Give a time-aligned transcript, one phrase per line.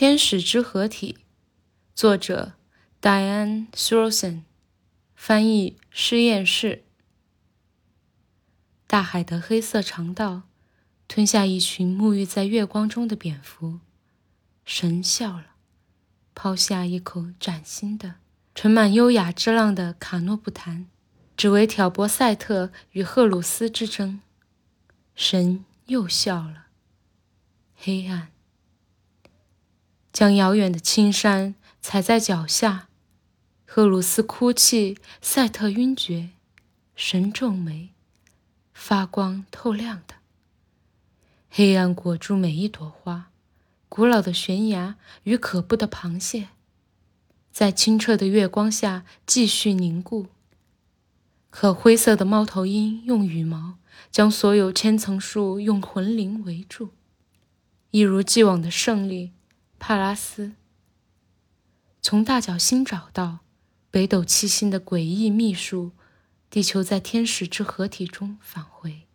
[0.00, 1.18] 天使之合体，
[1.92, 2.52] 作者
[3.02, 4.44] Diane s r o s e n
[5.16, 6.84] 翻译实验室。
[8.86, 10.42] 大海的黑色肠道
[11.08, 13.80] 吞下一群沐浴在月光中的蝙蝠，
[14.64, 15.46] 神笑了，
[16.32, 18.14] 抛下一口崭新的、
[18.54, 20.86] 盛满优雅之浪的卡诺布潭，
[21.36, 24.20] 只为挑拨赛特与赫鲁斯之争。
[25.16, 26.66] 神又笑了，
[27.74, 28.28] 黑暗。
[30.18, 32.88] 将遥远的青山踩在脚下，
[33.64, 36.30] 赫鲁斯哭泣，赛特晕厥，
[36.96, 37.90] 神皱眉，
[38.74, 40.16] 发光透亮的
[41.48, 43.30] 黑暗裹住每一朵花，
[43.88, 46.48] 古老的悬崖与可怖的螃蟹，
[47.52, 50.26] 在清澈的月光下继续凝固。
[51.50, 53.76] 可灰色的猫头鹰用羽毛
[54.10, 56.88] 将所有千层树用魂灵围住，
[57.92, 59.30] 一如既往的胜利。
[59.78, 60.52] 帕拉斯
[62.02, 63.40] 从大角星找到
[63.90, 65.92] 北斗七星的诡异秘术，
[66.50, 69.07] 地球在天使之合体中返回。